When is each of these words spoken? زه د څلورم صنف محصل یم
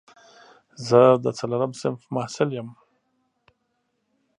زه 0.87 1.01
د 1.23 1.25
څلورم 1.39 1.71
صنف 1.81 2.01
محصل 2.13 2.49
یم 2.57 2.69